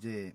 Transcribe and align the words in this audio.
이제 0.00 0.34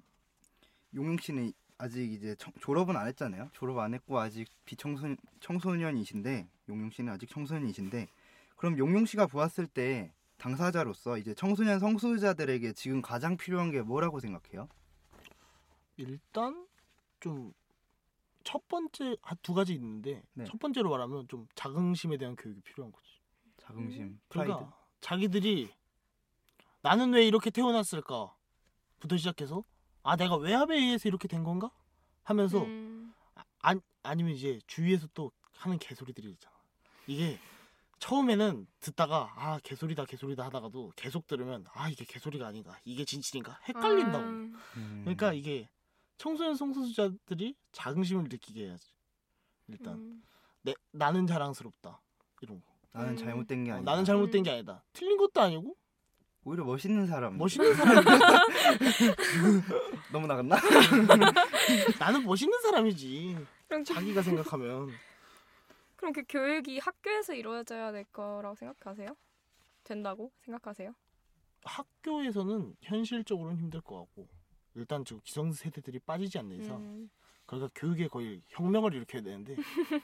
용용 0.94 1.18
씨는 1.18 1.52
아직 1.80 2.14
이제 2.14 2.36
청- 2.36 2.54
졸업은 2.62 2.96
안 2.96 3.08
했잖아요. 3.08 3.50
졸업 3.54 3.80
안 3.80 3.94
했고 3.96 4.20
아직 4.20 4.48
비청소 4.64 5.16
청소년이신데 5.40 6.48
용용 6.70 6.92
씨는 6.92 7.12
아직 7.12 7.28
청소년이신데 7.30 8.08
그럼 8.56 8.78
용용 8.78 9.06
씨가 9.06 9.26
보았을 9.28 9.66
때 9.68 10.14
당사자로서 10.38 11.18
이제 11.18 11.34
청소년 11.34 11.80
성소수자들에게 11.80 12.74
지금 12.74 13.02
가장 13.02 13.38
필요한 13.38 13.72
게 13.72 13.82
뭐라고 13.82 14.20
생각해요? 14.20 14.70
일단 15.98 16.68
좀 17.20 17.54
첫 18.48 18.68
번째 18.68 19.18
한두 19.24 19.56
가지 19.56 19.74
있는데 19.74 20.22
네. 20.36 20.44
첫 20.46 20.60
번째로 20.60 20.92
말하면 20.92 21.28
좀 21.28 21.48
자긍심에 21.56 22.16
대한 22.18 22.36
교육이 22.36 22.62
필요한 22.62 22.92
거지. 22.92 23.08
자긍심, 23.58 24.20
프라이드. 24.30 24.52
그러니까 24.54 24.78
자기들이 25.02 25.72
나는 26.84 27.12
왜 27.14 27.26
이렇게 27.26 27.50
태어났을까 27.50 28.35
부터 29.06 29.18
시작해서 29.18 29.64
아 30.04 30.16
내가 30.16 30.36
외압에 30.36 30.76
의해서 30.76 31.08
이렇게 31.08 31.28
된 31.28 31.44
건가 31.44 31.72
하면서 32.24 32.64
음, 32.64 33.14
아, 33.62 33.76
아니면 34.04 34.34
이제 34.34 34.60
주위에서 34.68 35.08
또 35.14 35.32
하는 35.54 35.78
개소리들이 35.78 36.30
있잖아. 36.32 36.56
이게 37.08 37.40
처음에는 38.00 38.68
듣다가 38.80 39.32
아 39.36 39.60
개소리다 39.64 40.06
개소리다 40.06 40.44
하다가도 40.46 40.94
계속 40.96 41.28
들으면 41.28 41.66
아 41.74 41.90
이게 41.90 42.04
개소리가 42.04 42.48
아닌가 42.48 42.78
이게 42.84 43.06
진실인가 43.06 43.60
헷갈린다고. 43.68 44.26
아, 44.26 44.30
음. 44.30 45.02
그러니까 45.02 45.34
이게 45.34 45.70
청소년 46.18 46.56
성소수자들이 46.56 47.56
자긍심을 47.72 48.24
느끼게 48.24 48.66
해야지. 48.66 48.92
일단 49.68 49.96
음. 49.96 50.24
내 50.62 50.74
나는 50.92 51.28
자랑스럽다 51.28 52.02
이런 52.42 52.62
거. 52.62 52.76
나는 52.92 53.12
음. 53.12 53.18
잘못된 53.18 53.64
게 53.66 53.72
어, 53.72 53.76
아니다. 53.76 53.92
나는 53.92 54.06
잘못된 54.06 54.44
게 54.44 54.52
아니다. 54.52 54.84
틀린 54.94 55.18
것도 55.18 55.42
아니고 55.42 55.76
오히려 56.46 56.64
멋있는 56.64 57.08
사람. 57.08 57.38
멋있는 57.38 57.74
사람이 57.76 58.06
너무 60.12 60.28
나갔나? 60.28 60.56
나는 62.00 62.24
멋있는 62.24 62.62
사람이지. 62.62 63.36
그럼, 63.68 63.84
그- 63.84 63.94
자기가 63.94 64.22
생각하면 64.22 64.90
그럼 65.96 66.14
그 66.14 66.24
교육이 66.30 66.78
학교에서 66.80 67.34
이루어져야 67.34 67.92
될 67.92 68.04
거라고 68.06 68.54
생각하세요? 68.56 69.16
된다고 69.84 70.32
생각하세요? 70.42 70.94
학교에서는 71.64 72.76
현실적으로는 72.82 73.58
힘들 73.58 73.82
것 73.82 73.98
같고 74.02 74.28
일단 74.76 75.04
지금 75.04 75.20
기성세대들이 75.24 76.00
빠지지 76.00 76.38
않는 76.38 76.58
이상 76.62 76.76
음, 76.78 77.10
그러니까 77.48 77.72
교육에 77.74 78.08
거의 78.08 78.42
혁명을 78.50 78.94
일으켜야 78.94 79.24
되는데 79.24 79.56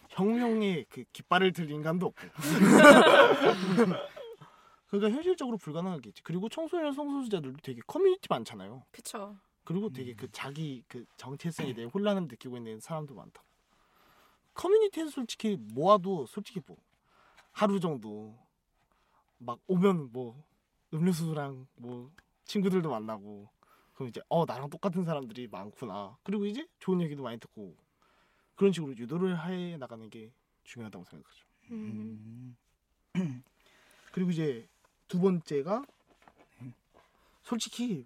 혁명의 0.09 0.85
그 0.89 1.03
깃발을 1.13 1.53
들 1.53 1.69
인간도 1.69 2.07
없고 2.07 2.27
그러니까 4.91 5.15
현실적으로 5.15 5.57
불가능하겠지 5.57 6.21
그리고 6.21 6.49
청소년 6.49 6.93
성소수자들도 6.93 7.59
되게 7.63 7.81
커뮤니티 7.87 8.27
많잖아요 8.29 8.83
그쵸. 8.91 9.37
그리고 9.63 9.89
되게 9.89 10.13
그 10.13 10.29
자기 10.31 10.83
그 10.87 11.05
정체성에 11.15 11.73
대해 11.73 11.87
혼란을 11.87 12.23
느끼고 12.23 12.57
있는 12.57 12.79
사람도 12.81 13.15
많다 13.15 13.41
커뮤니티에서 14.53 15.09
솔직히 15.09 15.55
모아도 15.57 16.25
솔직히 16.25 16.59
뭐 16.65 16.75
하루 17.53 17.79
정도 17.79 18.37
막 19.37 19.59
오면 19.67 20.11
뭐 20.11 20.43
음료수랑 20.93 21.67
뭐 21.75 22.11
친구들도 22.43 22.89
만나고 22.89 23.47
그럼 23.93 24.09
이제 24.09 24.21
어 24.27 24.43
나랑 24.45 24.69
똑같은 24.69 25.05
사람들이 25.05 25.47
많구나 25.47 26.17
그리고 26.23 26.45
이제 26.45 26.67
좋은 26.79 26.99
얘기도 27.01 27.23
많이 27.23 27.39
듣고 27.39 27.77
그런 28.55 28.73
식으로 28.73 28.97
유도를 28.97 29.47
해 29.47 29.77
나가는 29.77 30.09
게 30.09 30.33
중요하다고 30.65 31.05
생각하죠 31.05 31.45
음. 31.71 32.57
음. 33.15 33.43
그리고 34.11 34.31
이제 34.31 34.67
두 35.11 35.19
번째가 35.19 35.83
솔직히 37.43 38.05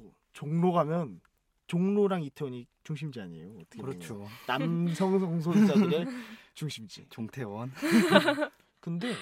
뭐 0.00 0.12
종로 0.32 0.72
가면 0.72 1.20
종로랑 1.68 2.24
이태원이 2.24 2.66
중심지 2.82 3.20
아니에요 3.20 3.60
어떻게 3.60 3.80
보면. 3.80 3.98
그렇죠. 4.00 4.26
남성 4.44 5.20
성소수자들의 5.20 6.04
중심지 6.54 7.06
종태원. 7.10 7.70
근데 8.80 9.14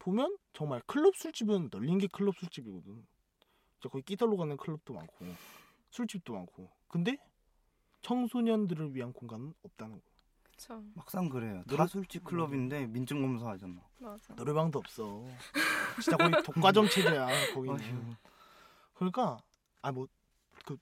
보면 0.00 0.36
정말 0.52 0.82
클럽 0.88 1.14
술집은 1.14 1.68
널린 1.70 1.98
게 1.98 2.08
클럽 2.08 2.36
술집이거든. 2.36 3.06
진짜 3.74 3.88
거기 3.88 4.02
끼달로 4.02 4.36
가는 4.36 4.56
클럽도 4.56 4.92
많고 4.92 5.26
술집도 5.90 6.32
많고. 6.32 6.68
근데 6.88 7.16
청소년들을 8.02 8.92
위한 8.96 9.12
공간은 9.12 9.54
없다는 9.62 10.00
거. 10.00 10.13
그쵸. 10.56 10.82
막상 10.94 11.28
그래요. 11.28 11.56
다 11.58 11.76
노래- 11.76 11.86
술집 11.86 12.24
클럽인데 12.24 12.86
민증 12.86 13.20
검사 13.20 13.48
하잖아. 13.50 13.80
맞아. 13.98 14.34
노래방도 14.34 14.78
없어. 14.78 15.24
진짜 16.04 16.16
거의 16.16 16.32
독과점 16.42 16.88
체제야 16.88 17.26
거기는. 17.54 17.76
아휴. 17.80 18.14
그러니까 18.94 19.38
아 19.82 19.90
뭐 19.92 20.06
그 20.64 20.76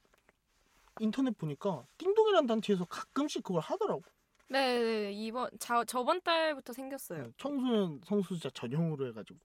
인터넷 1.01 1.37
보니까 1.37 1.85
띵동이라는 1.99 2.47
단체에서 2.47 2.85
가끔씩 2.85 3.43
그걸 3.43 3.63
하더라고. 3.63 4.03
네 4.49 4.79
네 4.79 5.13
이번 5.13 5.49
자, 5.59 5.83
저번 5.85 6.21
달부터 6.21 6.73
생겼어요. 6.75 7.33
청소년 7.39 8.01
성소수자 8.05 8.51
전용으로 8.51 9.09
해가지고. 9.09 9.39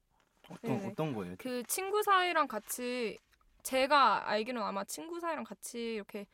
어떤 0.50 0.78
네네. 0.78 0.88
어떤 0.92 1.14
거예요? 1.14 1.36
그 1.40 1.64
친구 1.64 2.04
사이랑 2.04 2.48
같이 2.48 3.18
제가 3.64 4.30
알기로는 4.30 4.66
아마 4.66 4.84
친구 4.84 5.20
사이랑 5.20 5.44
같이 5.44 5.96
이렇게 5.96 6.26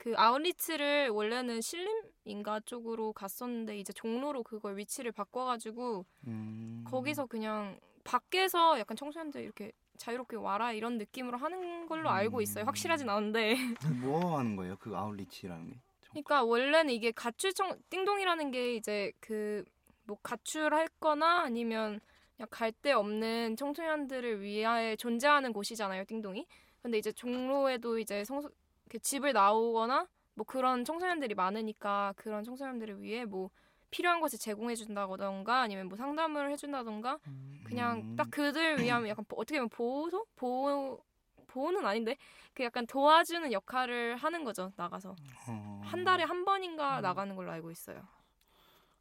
그 0.00 0.14
아웃리치를 0.16 1.10
원래는 1.10 1.60
신림인가 1.60 2.60
쪽으로 2.60 3.12
갔었는데 3.12 3.76
이제 3.78 3.92
종로로 3.92 4.42
그걸 4.42 4.78
위치를 4.78 5.12
바꿔가지고 5.12 6.06
음. 6.26 6.84
거기서 6.88 7.26
그냥 7.26 7.78
밖에서 8.02 8.78
약간 8.78 8.96
청소년들 8.96 9.42
이렇게 9.42 9.72
자유롭게 9.98 10.36
와라 10.36 10.72
이런 10.72 10.96
느낌으로 10.96 11.36
하는 11.36 11.86
걸로 11.86 12.08
알고 12.08 12.40
있어요. 12.40 12.64
확실하진 12.64 13.10
않은데. 13.10 13.56
뭐 14.02 14.38
하는 14.38 14.56
거예요? 14.56 14.76
그 14.80 14.96
아웃리치라는 14.96 15.68
게? 15.68 15.76
그러니까 16.08 16.44
원래는 16.44 16.88
이게 16.94 17.10
가출 17.12 17.52
청 17.52 17.78
띵동이라는 17.90 18.50
게 18.52 18.74
이제 18.76 19.12
그 19.20 19.64
뭐 20.06 20.16
가출할거나 20.24 21.42
아니면 21.42 22.00
그냥 22.36 22.48
갈 22.50 22.72
데 22.72 22.90
없는 22.92 23.54
청소년들을 23.56 24.40
위하여 24.40 24.96
존재하는 24.96 25.52
곳이잖아요, 25.52 26.04
띵동이. 26.06 26.46
근데 26.82 26.96
이제 26.98 27.12
종로에도 27.12 27.98
이제 27.98 28.24
성소 28.24 28.48
그 28.48 28.54
집을 28.98 29.32
나오거나 29.32 30.06
뭐 30.34 30.44
그런 30.46 30.84
청소년들이 30.84 31.34
많으니까 31.34 32.14
그런 32.16 32.42
청소년들을 32.44 33.02
위해 33.02 33.24
뭐 33.24 33.50
필요한 33.90 34.20
것을 34.20 34.38
제공해 34.38 34.74
준다던가 34.74 35.60
아니면 35.62 35.88
뭐 35.88 35.96
상담을 35.96 36.50
해 36.50 36.56
준다던가 36.56 37.18
그냥 37.64 37.98
음. 37.98 38.16
딱 38.16 38.30
그들 38.30 38.80
위한 38.80 39.06
약간 39.08 39.24
보- 39.26 39.36
어떻게 39.36 39.58
보면 39.58 39.68
보호소? 39.70 40.26
보호 40.36 41.02
보호는 41.48 41.84
아닌데 41.84 42.16
그 42.54 42.62
약간 42.62 42.86
도와주는 42.86 43.50
역할을 43.52 44.14
하는 44.16 44.44
거죠 44.44 44.72
나가서 44.76 45.16
어. 45.48 45.80
한 45.84 46.04
달에 46.04 46.22
한 46.22 46.44
번인가 46.44 46.98
음. 46.98 47.02
나가는 47.02 47.34
걸로 47.34 47.50
알고 47.50 47.70
있어요. 47.72 48.00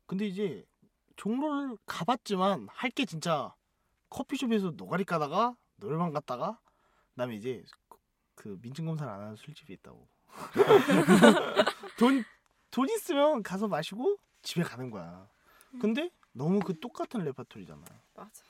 근데 0.07 0.25
이제 0.25 0.65
종로를 1.15 1.77
가봤지만 1.85 2.67
할 2.71 2.89
게 2.91 3.05
진짜 3.05 3.53
커피숍에서 4.09 4.71
노가리 4.71 5.03
까다가 5.03 5.55
노래방 5.75 6.11
갔다가 6.11 6.59
그다음에 7.11 7.35
이제 7.35 7.63
그- 7.87 7.88
그 8.39 8.57
민증 8.61 8.85
검사를 8.85 9.11
안 9.11 9.19
하는 9.19 9.35
술집이 9.35 9.73
있다고. 9.73 10.07
돈, 11.99 12.23
돈 12.71 12.87
있으면 12.89 13.43
가서 13.43 13.67
마시고 13.67 14.17
집에 14.43 14.63
가는 14.63 14.89
거야. 14.89 15.27
근데 15.81 16.09
너무 16.31 16.59
그 16.59 16.79
똑같은 16.79 17.21
레파토리잖아. 17.25 17.81
맞아. 18.15 18.43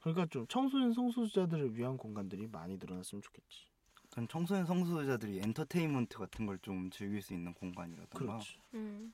그러니까 0.00 0.26
좀 0.26 0.46
청소년 0.46 0.92
성소수자들을 0.92 1.76
위한 1.76 1.96
공간들이 1.96 2.46
많이 2.46 2.76
늘어났으면 2.76 3.20
좋겠지. 3.20 3.66
전 4.10 4.28
청소년 4.28 4.64
성소수자들이 4.64 5.40
엔터테인먼트 5.40 6.18
같은 6.18 6.46
걸 6.46 6.58
좀 6.62 6.88
즐길 6.90 7.20
수 7.20 7.34
있는 7.34 7.52
공간이라던가. 7.54 8.18
그렇지. 8.18 8.58
음. 8.74 9.12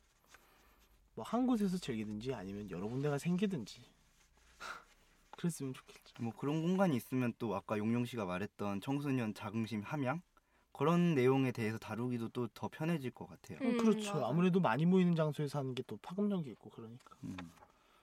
뭐한 1.15 1.47
곳에서 1.47 1.79
즐기든지 1.79 2.35
아니면 2.35 2.71
여러 2.71 2.87
군데가 2.87 3.17
생기든지 3.17 3.83
그랬으면 5.39 5.73
좋겠지. 5.73 6.08
뭐 6.21 6.33
그런 6.37 6.63
공간이 6.63 6.97
있으면 6.97 7.33
또 7.39 7.55
아까 7.55 7.79
용용 7.79 8.05
씨가 8.05 8.25
말했던 8.25 8.81
청소년 8.81 9.35
자긍심 9.35 9.83
함양 9.83 10.21
그런 10.73 11.15
내용에 11.15 11.51
대해서 11.53 11.79
다루기도 11.79 12.29
또 12.29 12.49
더 12.55 12.69
편해질 12.69 13.11
것 13.13 13.27
같아요. 13.29 13.59
음, 13.63 13.79
그렇죠. 13.79 14.15
맞아. 14.15 14.27
아무래도 14.29 14.61
많이 14.61 14.87
모이는 14.87 15.15
장소에서 15.17 15.59
하는 15.59 15.75
게 15.75 15.83
또 15.87 15.97
파급력이 15.99 16.51
있고 16.51 16.71
그러니까. 16.71 17.17
음. 17.25 17.37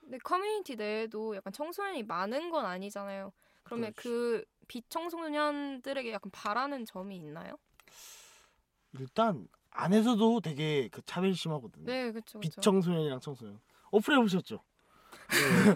근데 0.00 0.18
커뮤니티 0.18 0.76
내에도 0.76 1.34
약간 1.36 1.52
청소년이 1.52 2.04
많은 2.04 2.50
건 2.50 2.64
아니잖아요. 2.66 3.32
그러면 3.64 3.92
그렇지. 3.92 4.08
그 4.08 4.44
비청소년들에게 4.68 6.12
약간 6.12 6.30
바라는 6.32 6.84
점이 6.84 7.16
있나요? 7.16 7.56
일단 8.98 9.46
안에서도 9.70 10.40
되게 10.40 10.88
그 10.90 11.02
차별이 11.02 11.34
심하거든요. 11.34 11.84
네, 11.84 12.10
그렇죠. 12.12 12.38
비청소년이랑 12.40 13.20
청소년. 13.20 13.60
어플 13.90 14.14
해 14.16 14.20
보셨죠? 14.20 14.62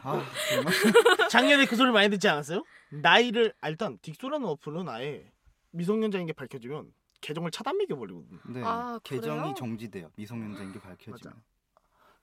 아 0.02 0.24
정말? 0.50 1.28
작년에 1.28 1.66
그 1.66 1.76
소리 1.76 1.90
많이 1.90 2.08
듣지 2.10 2.28
않았어요? 2.28 2.64
나이를 2.90 3.52
아, 3.60 3.68
일단 3.68 3.98
딕소라는 3.98 4.44
어플은 4.46 4.88
아예 4.88 5.30
미성년자인 5.72 6.26
게 6.26 6.32
밝혀지면 6.32 6.92
계정을 7.20 7.50
차단 7.50 7.76
매겨 7.78 7.96
버리거든요. 7.96 8.38
네. 8.48 8.62
아, 8.64 8.98
계정이 9.04 9.38
그래요? 9.40 9.54
정지돼요. 9.56 10.10
미성년자인 10.16 10.72
게 10.72 10.80
밝혀지면. 10.80 11.42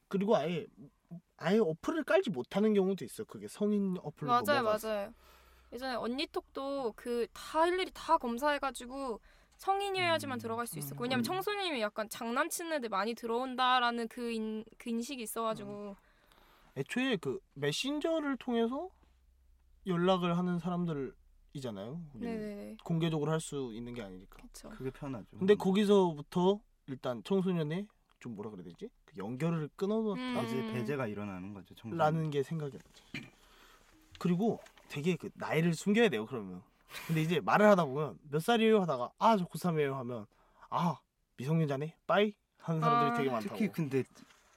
그리고 0.08 0.36
아예 0.36 0.66
아예 1.38 1.60
어플을 1.60 2.04
깔지 2.04 2.30
못하는 2.32 2.74
경우도 2.74 3.06
있어. 3.06 3.24
그게 3.26 3.48
성인 3.48 3.98
어플로 4.02 4.28
맞아요, 4.30 4.44
넘어가서. 4.62 4.88
맞아요. 4.88 5.14
예전에 5.74 5.96
언니톡도 5.96 6.94
그 6.96 7.28
다 7.34 7.68
일일이 7.68 7.92
다 7.94 8.18
검사해가지고 8.18 9.20
성인이어야지만 9.58 10.38
음. 10.38 10.40
들어갈 10.40 10.66
수 10.68 10.78
있었고 10.80 11.02
음. 11.02 11.04
왜냐면 11.04 11.24
청소년이면 11.24 11.80
약간 11.82 12.08
장난치는 12.10 12.74
애들 12.74 12.90
많이 12.90 13.14
들어온다라는 13.16 14.08
그, 14.08 14.32
인, 14.32 14.64
그 14.78 14.90
인식이 14.90 15.22
있어가지고 15.22 15.96
애초에 16.78 17.18
그 17.18 17.40
메신저를 17.56 18.38
통해서 18.38 18.90
연락을 19.88 20.38
하는 20.38 20.60
사람들이잖아요. 20.60 22.02
네네네 22.14 22.78
공개적으로 22.84 23.32
할 23.32 23.40
수 23.40 23.72
있는 23.74 23.94
게 23.94 24.04
아니니까. 24.04 24.38
그쵸 24.42 24.70
그게 24.70 24.92
편하죠. 24.92 25.26
근데 25.38 25.56
거기서부터 25.56 26.60
일단 26.88 27.24
청소년의 27.24 27.88
좀 28.20 28.36
뭐라 28.36 28.52
그래야 28.52 28.66
되지? 28.66 28.90
그 29.06 29.18
연결을 29.18 29.64
음. 29.64 29.70
끊어놨다라는 29.76 30.44
배제 30.46 30.74
배제가 30.74 31.08
일어나는 31.08 31.54
거죠. 31.54 31.74
청소년. 31.76 31.98
게 32.30 32.44
생각이 32.44 32.78
났죠. 32.78 33.28
그리고 34.20 34.60
되게 34.90 35.16
그 35.16 35.30
나이를 35.36 35.74
숨겨야 35.74 36.10
돼요. 36.10 36.26
그러면. 36.26 36.62
근데 37.06 37.22
이제 37.22 37.40
말을 37.40 37.68
하다 37.68 37.86
보면 37.86 38.18
몇 38.30 38.40
살이에요 38.42 38.82
하다가 38.82 39.12
아 39.20 39.36
저 39.38 39.46
고3이에요 39.46 39.94
하면 39.94 40.26
아 40.70 40.98
미성년자네 41.38 41.98
bye 42.08 42.34
하는 42.60 42.80
사람들이 42.82 43.12
아, 43.12 43.18
되게 43.18 43.30
많다고. 43.30 43.56
특히 43.56 43.72
근데 43.72 44.04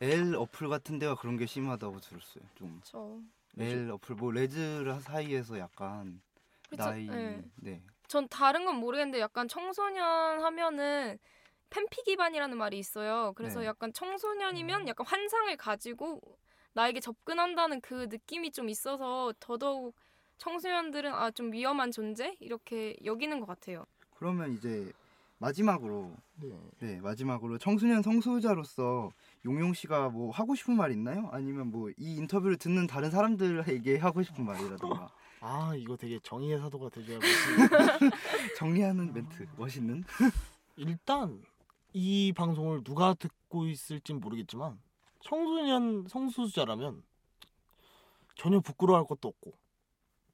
L 0.01 0.35
어플 0.35 0.69
같은 0.69 0.99
데가 0.99 1.15
그런 1.15 1.37
게 1.37 1.47
심하다고 1.47 2.01
들었어요. 2.01 2.45
좀저 2.57 3.21
L 3.59 3.91
어플 3.91 4.17
뭐 4.17 4.33
레즈 4.33 4.85
사이에서 5.03 5.59
약간 5.59 6.21
그쵸, 6.69 6.83
나이 6.85 7.07
네. 7.07 7.43
네. 7.57 7.83
전 8.09 8.29
다른 8.29 8.65
건 8.65 8.77
모르겠는데 8.77 9.21
약간 9.21 9.47
청소년 9.49 10.41
하면은 10.43 11.19
팬피 11.69 12.03
기반이라는 12.03 12.57
말이 12.57 12.79
있어요. 12.79 13.33
그래서 13.37 13.61
네. 13.61 13.67
약간 13.67 13.91
음. 13.91 13.93
청소년이면 13.93 14.89
약간 14.89 15.07
환상을 15.07 15.57
가지고 15.57 16.21
나에게 16.73 17.01
접근한다는 17.01 17.81
그 17.81 18.07
느낌이 18.11 18.51
좀 18.53 18.69
있어서 18.69 19.33
더더욱 19.39 19.95
청소년들은 20.39 21.13
아 21.13 21.31
좀 21.31 21.53
위험한 21.53 21.91
존재 21.93 22.37
이렇게 22.41 22.97
여기는 23.05 23.39
것 23.41 23.47
같아요. 23.47 23.85
그러면 24.17 24.53
이제 24.55 24.91
마지막으로 25.41 26.15
네. 26.37 26.49
네 26.81 27.01
마지막으로 27.01 27.57
청소년 27.59 28.03
성소유자로서 28.03 29.11
용용 29.47 29.73
씨가 29.73 30.11
뭐 30.11 30.31
하고 30.31 30.55
싶은 30.55 30.77
말 30.77 30.93
있나요? 30.93 31.29
아니면 31.33 31.71
뭐 31.71 31.89
이 31.97 32.17
인터뷰를 32.17 32.57
듣는 32.59 32.87
다른 32.87 33.11
사람들에게 33.11 33.97
하고 33.99 34.23
싶은 34.23 34.45
말이라든가 34.45 35.11
아 35.41 35.73
이거 35.75 35.97
되게 35.97 36.19
정의의 36.23 36.59
사도가 36.61 36.91
되줘야지. 36.91 37.27
정리하는 38.59 39.13
멘트 39.15 39.47
멋있는 39.57 40.05
일단 40.77 41.43
이 41.95 42.33
방송을 42.37 42.85
누가 42.85 43.15
듣고 43.15 43.67
있을진 43.67 44.21
모르겠지만 44.21 44.79
청소년 45.21 46.07
성소수자라면 46.07 47.03
전혀 48.37 48.61
부끄러워할 48.61 49.07
것도 49.07 49.29
없고 49.29 49.55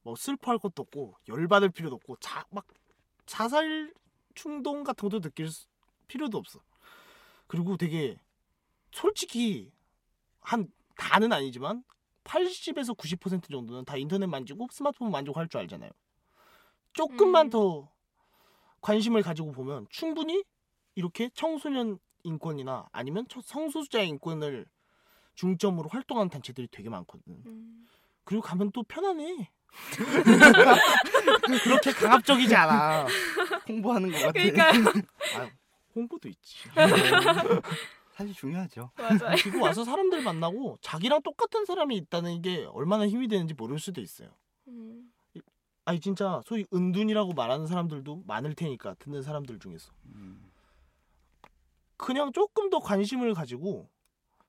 뭐 0.02 0.16
슬퍼할 0.16 0.58
것도 0.58 0.82
없고 0.82 1.14
열받을 1.28 1.70
필요도 1.70 1.94
없고 1.94 2.16
자 2.16 2.44
막 2.50 2.66
자살 3.26 3.92
충동 4.40 4.84
같은 4.84 5.08
것도 5.08 5.20
느낄 5.20 5.48
수- 5.50 5.66
필요도 6.06 6.38
없어. 6.38 6.60
그리고 7.48 7.76
되게 7.76 8.16
솔직히 8.92 9.72
한 10.40 10.70
다는 10.96 11.32
아니지만 11.32 11.82
80에서 12.24 12.94
90% 12.94 13.50
정도는 13.50 13.84
다 13.84 13.96
인터넷 13.96 14.26
만지고 14.26 14.68
스마트폰 14.70 15.10
만지고 15.10 15.38
할 15.40 15.48
줄 15.48 15.60
알잖아요. 15.60 15.90
조금만 16.92 17.46
음. 17.46 17.50
더 17.50 17.92
관심을 18.80 19.22
가지고 19.22 19.52
보면 19.52 19.86
충분히 19.90 20.44
이렇게 20.94 21.28
청소년 21.34 21.98
인권이나 22.22 22.88
아니면 22.92 23.26
저- 23.28 23.40
성소수자의 23.42 24.08
인권을 24.08 24.66
중점으로 25.34 25.88
활동하는 25.90 26.30
단체들이 26.30 26.68
되게 26.70 26.88
많거든. 26.88 27.22
음. 27.46 27.88
그리고 28.26 28.43
가면 28.43 28.73
또 28.73 28.82
편안해. 28.82 29.50
그렇게 31.62 31.93
강압적이지 31.93 32.55
않아. 32.55 33.06
홍보하는 33.69 34.11
것 34.11 34.19
같아. 34.19 34.32
그러니까요. 34.32 34.84
아, 35.37 35.50
홍보도 35.94 36.28
있지. 36.28 36.69
사실 38.12 38.34
중요하죠. 38.34 38.90
맞아요. 38.96 39.37
그리고 39.43 39.62
와서 39.62 39.84
사람들 39.84 40.23
만나고 40.23 40.78
자기랑 40.81 41.23
똑같은 41.23 41.64
사람이 41.64 41.96
있다는 41.96 42.43
게 42.43 42.64
얼마나 42.73 43.06
힘이 43.06 43.28
되는지 43.28 43.55
모를 43.55 43.78
수도 43.78 44.00
있어요. 44.00 44.31
음. 44.69 45.12
아니 45.84 46.00
진짜 46.00 46.40
소위 46.44 46.67
은둔이라고 46.75 47.34
말하는 47.34 47.69
사람들도 47.69 48.25
많을 48.26 48.55
테니까 48.55 48.94
듣는 48.99 49.23
사람들 49.23 49.61
중에서 49.61 49.93
음, 50.06 50.50
그냥 51.96 52.32
조금 52.32 52.70
더 52.70 52.81
관심을 52.81 53.34
가지고 53.34 53.88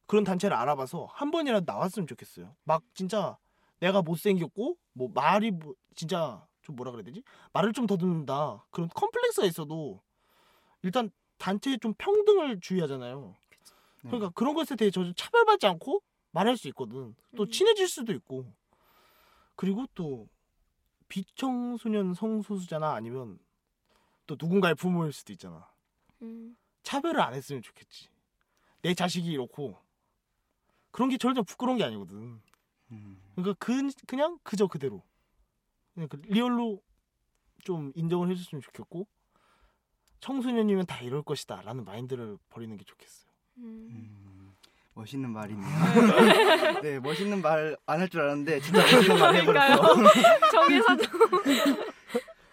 그런 0.08 0.24
단체를 0.24 0.58
알아봐서 0.58 1.06
한 1.12 1.30
번이라도 1.30 1.72
나왔으면 1.72 2.08
좋겠어요. 2.08 2.56
막 2.64 2.82
진짜 2.96 3.38
내가 3.80 4.02
못생겼고 4.02 4.78
뭐 4.94 5.10
말이 5.14 5.52
뭐 5.52 5.76
진짜 5.96 6.46
좀 6.62 6.76
뭐라 6.76 6.92
그래야 6.92 7.04
되지? 7.06 7.24
말을 7.54 7.74
좀 7.74 7.88
더듬는다 7.88 8.66
그런 8.72 8.90
컴플렉스가 8.90 9.48
있어도 9.48 10.02
일단 10.82 11.10
단체에 11.38 11.78
좀 11.78 11.94
평등을 11.98 12.60
주의하잖아요. 12.60 13.36
네. 14.04 14.10
그러니까 14.10 14.30
그런 14.32 14.54
것에 14.54 14.76
대해 14.76 14.92
저 14.92 15.12
차별받지 15.14 15.68
않고 15.68 16.02
말할 16.32 16.58
수 16.58 16.68
있거든. 16.70 17.16
또 17.36 17.44
음. 17.44 17.50
친해질 17.50 17.88
수도 17.88 18.14
있고. 18.14 18.52
그리고 19.56 19.86
또 19.96 20.28
비청소년 21.08 22.14
성소수자나 22.14 22.94
아니면 22.94 23.40
또 24.28 24.36
누군가의 24.40 24.76
부모일 24.76 25.14
수도 25.14 25.34
있잖아. 25.34 25.68
음. 26.22 26.56
차별을 26.84 27.20
안 27.22 27.34
했으면 27.34 27.62
좋겠지. 27.62 28.10
내 28.82 28.94
자식이 28.94 29.32
이렇고 29.32 29.78
그런 30.92 31.10
게 31.10 31.18
절대 31.18 31.42
부끄러운 31.42 31.78
게 31.78 31.84
아니거든. 31.84 32.42
음, 32.92 33.18
그러니까 33.36 33.56
그 33.60 33.89
그냥 34.06 34.39
그저 34.44 34.68
그대로 34.68 35.04
그냥 35.94 36.07
그 36.10 36.19
리얼로 36.28 36.81
좀 37.63 37.92
인정을 37.95 38.30
해줬으면 38.31 38.62
좋겠고 38.62 39.07
청소년이면 40.19 40.86
다 40.86 41.00
이럴 41.01 41.22
것이다라는 41.22 41.84
마인드를 41.86 42.38
버리는 42.50 42.75
게 42.78 42.84
좋겠어요. 42.86 43.31
음. 43.57 43.88
음, 43.92 44.56
멋있는 44.94 45.30
말이네요. 45.30 45.68
네, 46.81 47.00
멋있는 47.00 47.42
말 47.42 47.75
안 47.86 48.00
할 48.00 48.10
줄 48.10 48.22
알았는데 48.22 48.60
진짜 48.62 48.81
멋있는 48.81 49.19
말 49.19 49.36
해버렸어. 49.36 49.94
정의사도 50.51 51.04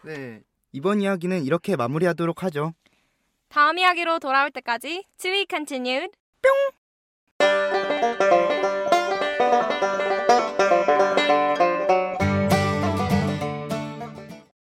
네, 0.05 0.43
이번 0.73 1.01
이야기는 1.01 1.45
이렇게 1.45 1.77
마무리하도록 1.77 2.43
하죠. 2.43 2.75
다음 3.49 3.79
이야기로 3.79 4.19
돌아올 4.19 4.51
때까지 4.51 5.05
To 5.19 5.31
be 5.31 5.47
continued. 5.49 6.11
뿅. 6.43 8.34